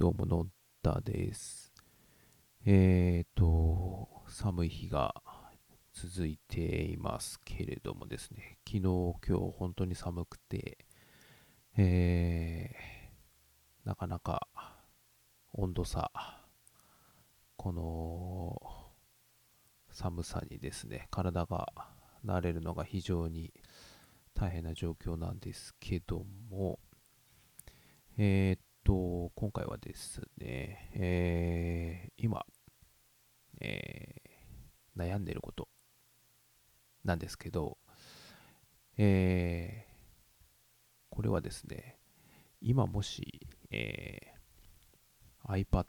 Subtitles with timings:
[0.00, 0.46] どうも、のっ
[0.82, 1.74] たです。
[2.64, 5.14] えーと、寒い日が
[5.92, 10.78] 続いていますけれどもですね、昨日、今日、本当に寒くて、
[11.76, 14.48] えー、なかなか
[15.52, 16.10] 温度差、
[17.58, 18.58] この
[19.90, 21.74] 寒さにですね、体が
[22.24, 23.52] 慣れるのが非常に
[24.32, 26.78] 大変な状況なんですけども、
[28.16, 32.44] えーっと、今回はですね、えー今、
[33.60, 34.30] えー
[34.96, 35.68] 悩んでること
[37.04, 37.78] なんですけど、
[38.98, 39.90] えー
[41.10, 41.98] これはですね、
[42.60, 45.84] 今もし、えー iPad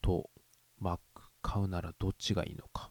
[0.00, 0.30] と
[0.80, 0.98] Mac
[1.42, 2.90] 買うならどっちがいいのか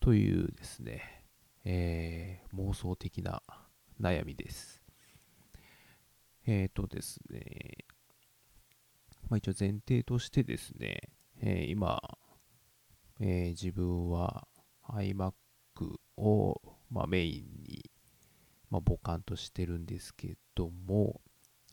[0.00, 1.24] というですね、
[1.64, 3.42] えー妄想的な
[4.00, 4.80] 悩みです。
[6.46, 7.76] えーとですね、
[9.28, 11.00] まあ、一応前提としてですね、
[11.40, 12.00] えー今、
[13.20, 14.46] えー自分は
[14.88, 15.32] iMac
[16.16, 16.60] を、
[16.90, 17.90] まあ、メインに、
[18.70, 21.20] まあ、母艦としてるんですけども、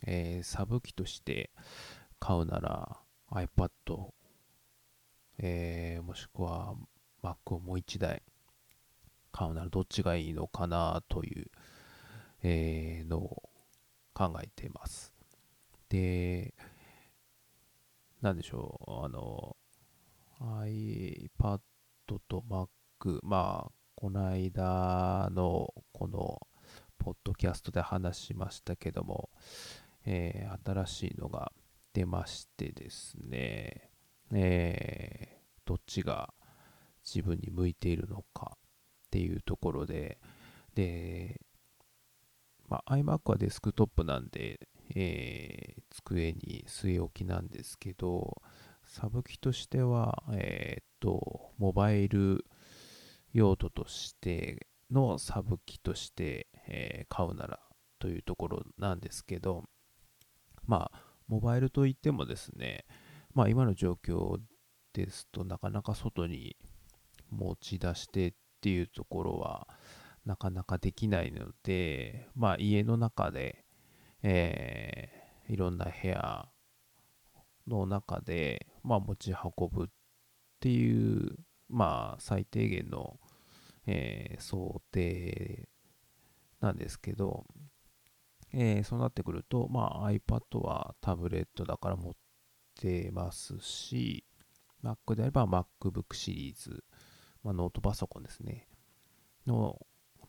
[0.05, 1.51] えーサブ機として
[2.19, 2.97] 買うなら
[3.31, 3.69] iPad、
[5.39, 6.75] えーもしくは
[7.23, 8.21] Mac をもう一台
[9.31, 11.45] 買うならどっちがいいのかなという、
[12.43, 13.49] えーのを
[14.13, 15.13] 考えています。
[15.89, 16.53] で、
[18.21, 19.55] なんでしょう、あの、
[20.41, 21.59] iPad
[22.27, 26.39] と Mac、まあ、この間のこの
[26.97, 29.29] ポッドキャストで話しましたけども、
[30.05, 31.51] えー新しいのが
[31.93, 33.89] 出ましてですね、
[34.33, 36.33] えーどっちが
[37.05, 38.59] 自分に向いているのかっ
[39.11, 40.19] ていうところで、
[40.73, 41.39] で、
[42.67, 44.59] まあ、iMac はデスクトップなんで、
[44.95, 48.41] えー机に据え置きなんですけど、
[48.85, 52.45] サブ機としては、えーっと、モバイル
[53.33, 57.59] 用途としてのサブ機として、えー買うなら
[57.99, 59.65] というところなんですけど、
[60.65, 62.85] まあ、モバイルといってもですね、
[63.33, 64.37] まあ、今の状況
[64.93, 66.55] ですとなかなか外に
[67.29, 69.67] 持ち出してっていうところは
[70.25, 73.65] なかなかできないので、まあ、家の中で、
[74.23, 75.19] えー
[75.53, 76.47] いろんな部屋
[77.67, 79.87] の中で、まあ、持ち運ぶっ
[80.59, 81.37] ていう、
[81.67, 83.19] まあ、最低限の、
[83.87, 85.67] えー想定
[86.61, 87.45] なんですけど、
[88.53, 92.13] えーそうなってくると、まあ、iPad はタブレットだから持っ
[92.79, 94.25] てますし、
[94.83, 96.83] Mac であれば MacBook シリーズ、
[97.43, 98.67] まあ、ノートパソコンですね、
[99.47, 99.79] の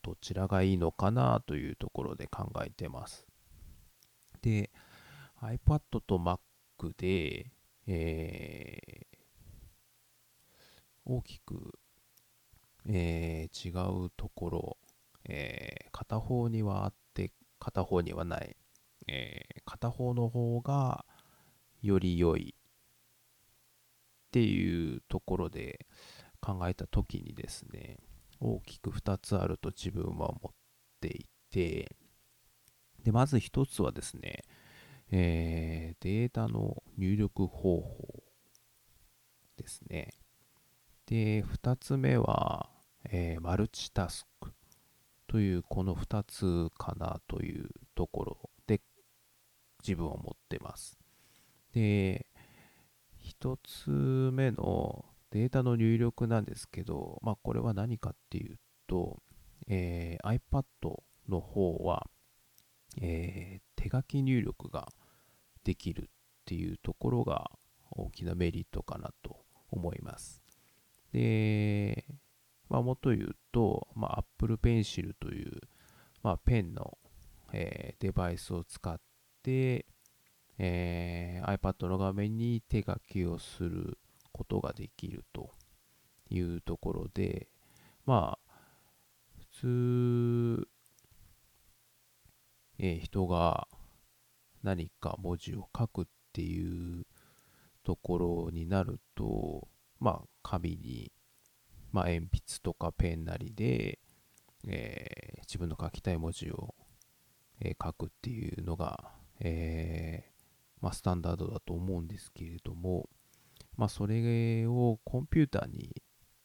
[0.03, 3.30] どちらがいいのかなというところで考えてます。
[4.43, 4.71] で、
[5.43, 6.39] iPad と Mac
[6.97, 7.51] で、
[7.87, 9.11] えー
[11.05, 11.73] 大きく、
[12.87, 14.79] えー違うところ、
[15.25, 18.57] えー片方にはあって片方にはない、
[19.09, 21.05] えー片方の方が
[21.83, 22.55] より良い。
[24.29, 25.87] っていうところで
[26.41, 27.99] 考えた時にですね
[28.39, 30.55] 大きく2つあると自分は思っ
[31.01, 31.97] ていて
[33.05, 34.45] でまず1つはですね、
[35.11, 38.23] えーデータの入力方法
[39.57, 40.15] ですね。
[41.07, 42.71] で2つ目は、
[43.05, 44.53] えーマルチタスク
[45.27, 48.81] というこの2つかなというところで
[49.83, 50.99] 自分は思ってます。
[51.73, 52.27] で
[53.23, 59.23] 1つ目のデータの入力なんですけど、まあ、これは何かっていうと、
[59.69, 60.65] えー iPad
[61.29, 62.09] の方は、
[63.01, 64.89] えー手書き入力が
[65.65, 66.07] できるっ
[66.45, 67.51] ていうところが
[67.91, 69.39] 大きなメリットかなと
[69.71, 70.43] 思います。
[71.13, 72.05] で、
[72.69, 75.61] まあ、もっと言うと、まあ、Apple Pencil という、
[76.23, 76.99] まあ、ペンの、
[77.53, 79.01] えーデバイスを使っ
[79.43, 79.87] て、
[80.59, 83.99] えー iPad の画面に手書きをする
[84.31, 85.51] ことができると
[86.29, 87.49] いうところで、
[88.05, 88.53] まあ、
[89.55, 90.69] 普通、
[92.83, 93.69] えー人が
[94.63, 97.07] 何か文字を書くっていう
[97.85, 99.69] ところになると、
[99.99, 101.13] まあ、紙に、
[101.93, 103.99] まあ、鉛筆とかペンなりで、
[104.67, 106.75] えー自分の書きたい文字を、
[107.61, 109.11] えー書くっていうのが、
[109.41, 113.11] えーまあ、スタンダードだと思うんですけれども、
[113.77, 116.03] まあ、それをコンピューターに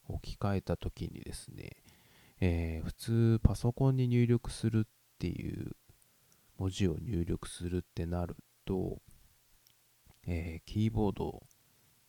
[0.08, 1.70] 置き換えたときにですね、
[2.40, 5.72] え普通パソコンに入力するっていう
[6.58, 9.00] 文字を入力するってなると、
[10.26, 11.42] えー、キーボード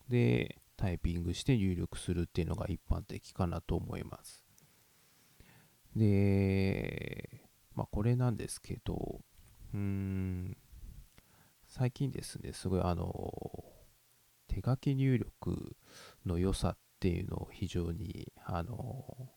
[0.08, 4.44] でタイピングして入力するっていうのが一般的かなと思います。
[5.94, 7.42] で、
[7.74, 9.20] まあこれなんですけど、
[9.74, 10.56] うーん、
[11.66, 13.64] 最近ですね、すごいあの、
[14.46, 15.76] 手書き入力
[16.24, 19.28] の良さっていうのを非常に、あの、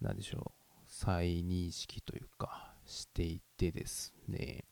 [0.00, 4.64] なんでしょう、再認識というか、していてですね、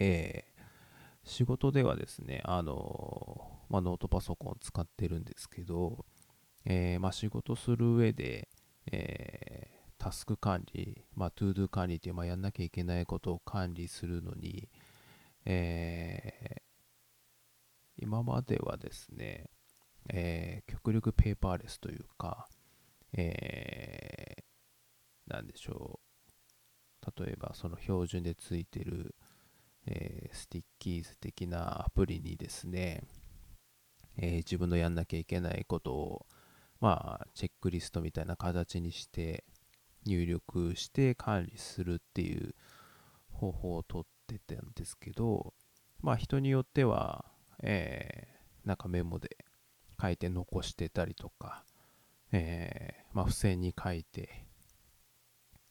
[0.00, 6.06] えー、仕事ではですね、あの、まあ、ノートパソコンを使ってるんですけど、
[6.64, 8.48] えー、まあ、仕事する上で、
[8.90, 14.70] えー、タスク管理、まあ、 ToDo 管理っていう、まあ、やんなきゃいけないことを管理するのに、
[15.44, 16.62] えー、
[17.98, 19.50] 今まではですね、
[20.08, 22.48] えー、極力ペーパーレスというか、
[23.12, 26.03] えー、なんでしょう。
[27.18, 29.14] 例えば、その標準でついてる、
[29.86, 33.02] えー、 Stickies 的なアプリにですね、
[34.16, 36.26] えー、自分のやんなきゃいけないことを、
[36.80, 39.44] まあ、チェックリストみたいな形にして
[40.06, 42.54] 入力して管理するっていう
[43.30, 45.54] 方法をとってたんですけど、
[46.00, 47.24] まあ人によっては、
[47.62, 49.36] えー、なんかメモで
[50.00, 51.64] 書いて残してたりとか、
[52.32, 54.46] えー、まあ付箋に書いて、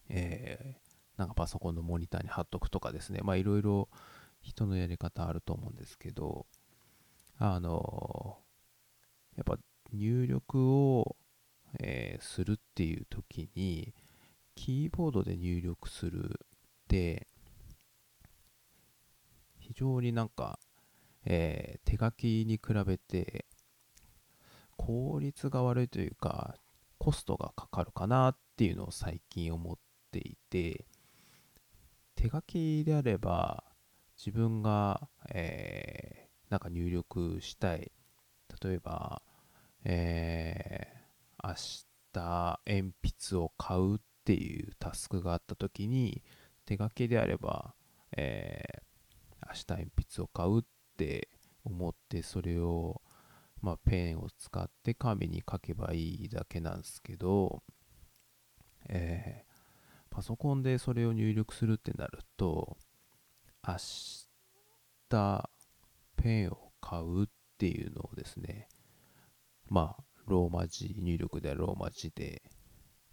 [0.10, 0.83] えー、
[1.18, 3.90] なんかパソコンのモニターに貼っとくとかですね、まあいろいろ
[4.42, 6.46] 人のやり方あると思うんですけど、
[7.38, 8.38] あの、
[9.36, 9.58] やっぱ
[9.92, 11.16] 入力を、
[11.80, 13.94] えー、するっていう時に、
[14.56, 16.48] キーボードで入力するっ
[16.88, 17.28] て、
[19.58, 20.60] 非常になんか、
[21.26, 23.46] えー、手書きに比べて
[24.76, 26.56] 効率が悪いというか
[26.98, 29.78] コストがかかるかなっていうのを最近思っ
[30.12, 30.86] ていて
[32.16, 33.64] 手書きであれば
[34.18, 37.92] 自分が、えー、なんか入力したい。
[38.62, 39.22] 例えば、
[39.84, 41.54] えー、明
[42.14, 46.24] 日鉛筆を買うっていうタスクがあった時に
[46.66, 47.74] 手書きであれば、
[48.16, 50.64] えー、明日鉛筆を買うっ
[50.98, 51.30] て
[51.66, 53.02] 思ってそれを、
[53.62, 57.64] まあ、ペンを使って紙に書けばいいだけなんですけど、
[58.90, 59.53] えー、
[60.14, 62.78] パソコンでそれを入力するってなると、
[63.68, 63.78] 明
[65.10, 65.50] 日
[66.16, 67.28] ペンを買うっ
[67.58, 68.68] ていうのをですね、
[69.70, 72.44] まあ、ローマ字、入力ではローマ字で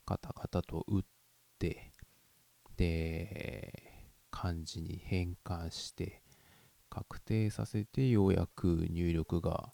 [0.05, 1.03] カタカタと打っ
[1.59, 1.91] て、
[2.77, 6.23] で、漢字に変換して、
[6.91, 9.73] 確定させてようやく入力が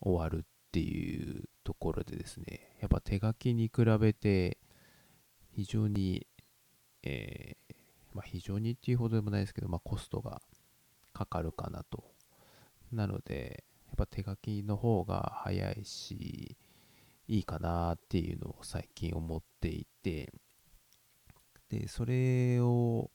[0.00, 4.58] 終わるっていうところでですね、やっぱ手書きに比べて
[5.56, 6.26] 非常に、
[7.02, 7.74] えー、
[8.12, 10.42] まあ、非常にっていうほどでもないですけど、まあ、コストが
[11.14, 12.04] かかるかなと。
[12.92, 16.58] なので、やっぱ手書きの方が早いし、
[17.26, 20.30] いいかなっていうのを最近思っていて、
[21.70, 23.10] で、それを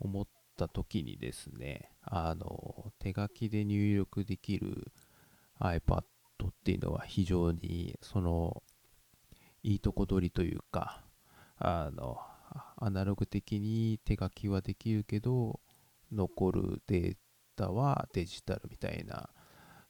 [0.00, 0.26] 思っ
[0.56, 4.90] た時にですね、あの、手書きで入力できる
[5.60, 6.04] iPad っ
[6.64, 8.62] ていうのは非常に、その、
[9.62, 11.04] いいとこ取りというか、
[11.64, 12.18] あの、
[12.76, 15.60] アナログ的に手書きはできるけど、
[16.10, 17.16] 残るデー
[17.54, 19.30] タはデジタルみたいな、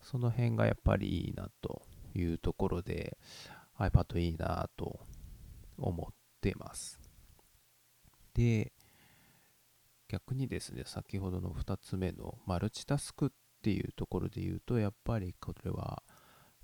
[0.03, 1.81] その辺がやっぱりいいなと
[2.15, 3.17] いうところで、
[3.79, 5.01] iPad いいなと
[5.79, 7.01] 思ってます。
[8.35, 8.75] で、
[10.09, 13.31] 逆にですね、先ほどの2つ目のマルチタスクっ
[13.63, 16.03] ていうところで言うと、やっぱりこれは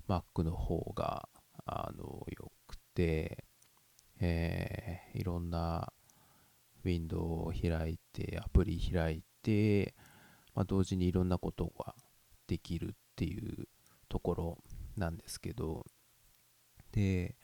[0.07, 1.27] Mac の方が、
[1.65, 3.48] あの、良くて、
[4.21, 5.91] えー、いろんな
[6.83, 9.95] ウィンドウを開いて、アプリ開いて、
[10.55, 11.95] まあ、同時にいろんなことが
[12.47, 13.67] できるっていう
[14.07, 14.57] ところ
[14.97, 15.85] なんですけど、
[16.91, 17.35] で、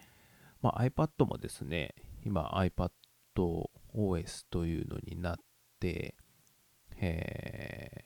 [0.61, 5.35] まあ、iPad もですね、今 iPadOS というのになっ
[5.79, 6.15] て、
[6.97, 8.05] えー、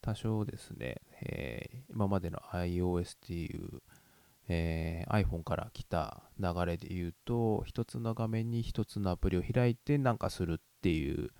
[0.00, 3.82] 多少ですね、えー、今までの iOS っていう
[4.48, 11.30] えー、iPhone から来た流れで言うと、一つの画面に一つのアプリを開いてなんかするっていう、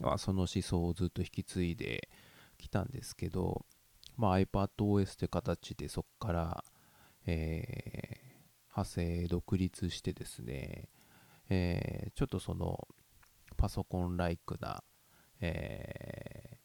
[0.00, 2.08] まあ、その思想をずっと引き継いで
[2.58, 3.64] きたんですけど、
[4.16, 6.64] まあ、iPadOS って形でそこから、
[7.26, 10.88] えー、派生独立してですね、
[11.50, 12.88] えー、ちょっとその
[13.56, 14.82] パソコンライクな、
[15.40, 16.56] えー、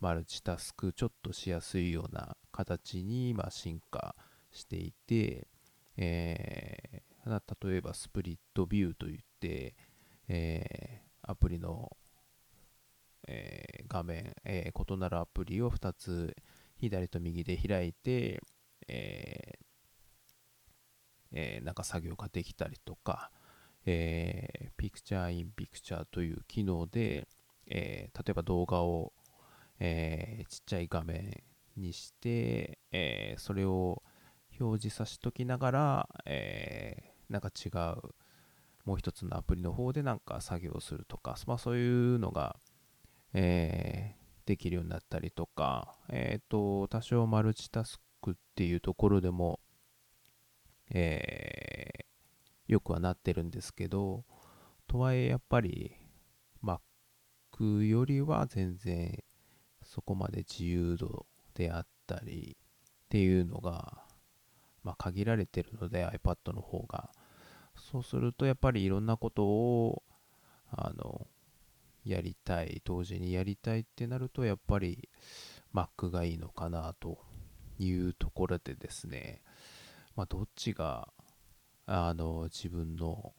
[0.00, 4.14] マルチタスクちょっとしやすいような形に今進化
[4.50, 5.48] していて、
[5.96, 9.74] えー、例えばスプリットビューといって、
[10.28, 11.96] えー、アプリの、
[13.26, 16.34] えー、画面、え、異なるアプリを2つ
[16.76, 18.40] 左と右で開いて、
[18.86, 19.58] え
[21.32, 23.30] えー、なんか作業ができたりとか、
[23.84, 27.28] えー、Picture in Picture という機能で、
[27.66, 29.12] えー、例えば動画を、
[29.80, 31.42] えー、ちっちゃい画面
[31.76, 34.02] にして、え、それを
[34.60, 38.14] 表示さしときながら、えー、なんか違う
[38.88, 42.56] もう一つのアプリの方でなんか作業するとか、まあ、そういうのが、
[43.34, 49.60] えー、できるようになったりとか、えっ、ー、と、多少マルチタスクっていうところでも、
[50.90, 54.24] えー、よくはなってるんですけど、
[54.86, 55.92] とはいえやっぱり
[56.64, 59.22] Mac よりは全然
[59.82, 62.56] そこまで自由度であったり
[63.04, 64.07] っていうのが、
[64.88, 67.10] まあ、限られてるので iPad の方が。
[67.76, 70.02] そうするとやっぱりいろんなことを
[70.70, 71.26] あの
[72.04, 75.10] やりたい同時にやりたいってなるとやっぱり
[75.74, 77.18] Mac がいいのかなと
[77.78, 79.42] いうところでですね。
[80.16, 81.12] まあどっちが
[81.84, 83.34] あの自分の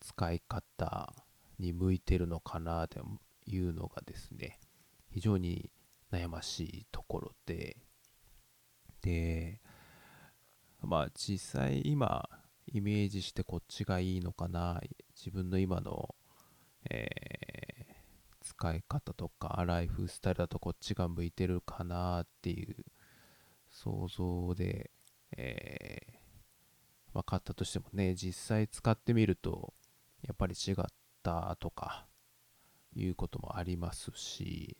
[0.00, 1.12] 使い方
[1.58, 3.00] に向いてるのかなと
[3.46, 4.60] いうのがですね
[5.10, 5.70] 非常に
[6.12, 7.78] 悩ましいところで。
[9.00, 9.60] で
[10.82, 12.28] まあ実際今
[12.66, 14.80] イメージしてこっちがいいのかな。
[15.16, 16.14] 自分の今の、
[16.90, 22.76] えー、使い方とかライフスタイルだとこっちが向いてるかなっていう
[23.70, 24.90] 想像で、
[25.36, 29.72] えー、分かったとしてもね実際使ってみると
[30.22, 30.74] やっぱり違っ
[31.22, 32.06] たとか
[32.94, 34.76] いうこともありますし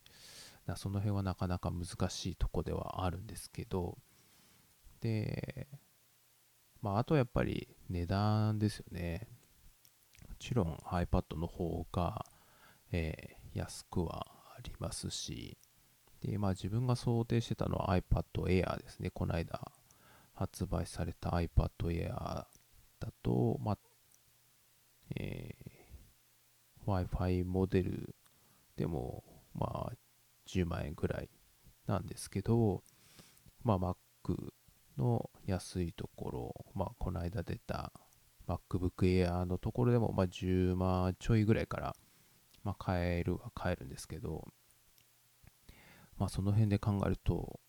[0.77, 3.99] その辺はなかなか難しいとこではあるんですけど。
[5.01, 5.69] で
[6.81, 9.27] まあ、あとやっぱり値段ですよね。
[10.29, 12.25] もちろん iPad の方が、
[12.93, 15.59] えー、安くはありますし、
[16.21, 19.11] で、まあ自分が想定してたのは iPad Air ですね。
[19.11, 19.61] この間
[20.35, 22.47] 発売された iPad Air だ
[23.23, 23.79] と、まあ、
[25.17, 28.15] えー、Wi-Fi モデル
[28.77, 29.93] でも、まあ、
[30.47, 31.29] 10万円ぐらい
[31.87, 32.83] なんですけど、
[33.65, 33.97] まあ、Mac
[34.99, 37.93] の安いところ、まあ、この間出た
[38.47, 41.97] MacBook Air のところでも、まあ、10万ちょいぐらいから、
[42.65, 44.47] まあ、買えるは買えるんですけど、
[46.19, 47.61] まあ、その辺で考えると、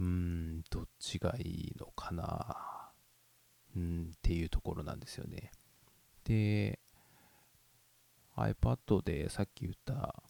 [0.00, 2.90] うーん、どっちがいいのかな、
[3.76, 5.52] うんっていうところなんですよね。
[6.24, 6.80] で、
[8.36, 10.22] iPad でさっき言った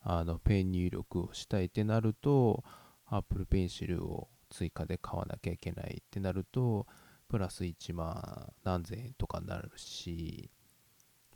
[0.00, 2.62] あのペン入力をしたいってなると
[3.06, 6.86] Apple Pencil を追加で買わなきゃいけないってなると、
[7.28, 10.50] プラス1万何千円とかになるし、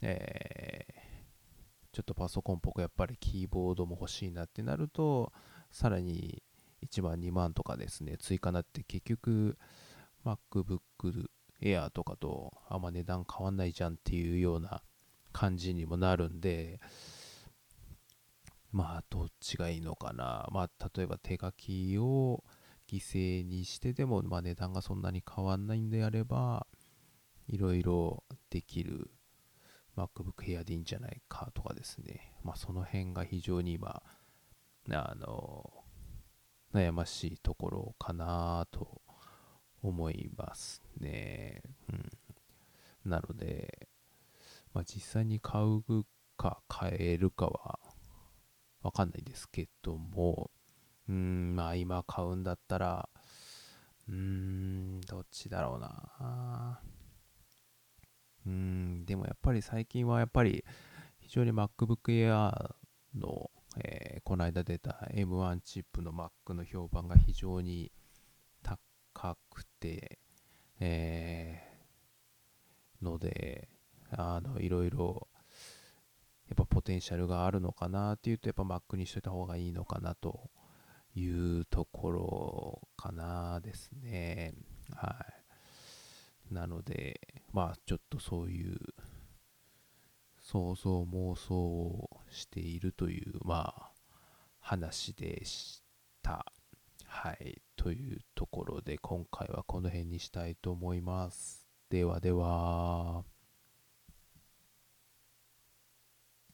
[0.00, 0.92] えー、
[1.92, 5.32] ちょっとパソコンっぽくやっぱりキーボードも欲しいなってなると、
[5.70, 6.42] さらに
[6.86, 9.58] 1万2万とかですね、追加になって結局
[10.24, 10.80] MacBook
[11.62, 14.82] Air とかとあんま値段変わんないじゃんっていうような
[15.32, 16.80] 感じにもなるんで、
[18.72, 20.48] まあどっちがいいのかな。
[20.50, 22.42] まあ例えば手書きを
[22.92, 26.66] 犠牲にしてでも、まあ、値段がそんなに変わんないんであれば、
[27.48, 29.10] いろいろできる
[29.96, 32.34] MacBook Air でいいんじゃないかとかですね。
[32.44, 34.02] まあ、その辺が非常に今、
[34.90, 35.70] あの、
[36.74, 39.00] 悩ましいところかなと
[39.82, 41.62] 思いますね。
[41.88, 41.96] う
[43.08, 43.10] ん。
[43.10, 43.88] なので、
[44.74, 46.04] まあ、実際に買う
[46.36, 47.78] か買えるかは
[48.82, 50.50] わかんないですけども、
[51.08, 53.08] うん、まあ今買うんだったら、
[54.08, 56.80] うーん、どっちだろうな。
[58.46, 60.64] うん、でもやっぱり最近はやっぱり
[61.20, 62.74] 非常に MacBook Air
[63.14, 63.50] の、
[63.84, 67.92] えー、この間出た M1 チップの Mac の評判が非常に
[68.62, 70.18] 高くて、
[70.80, 73.68] えー、ので、
[74.10, 75.28] あの、いろいろ、
[76.48, 80.50] やっぱポテンシャルがあるのかなっていうと、やっぱ Mac にしといた方がいいのかなと
[81.14, 84.54] いうところかなですね。
[84.94, 85.24] は
[86.50, 86.54] い。
[86.54, 87.20] なので、
[87.52, 88.78] まあちょっとそういう
[90.40, 93.92] 想像妄想をしているという、まあ
[94.60, 95.82] 話でし
[96.22, 96.52] た。
[97.06, 97.60] はい。
[97.76, 101.66] というところで今回はこの辺にしたいと思います。
[101.90, 103.24] ではでは。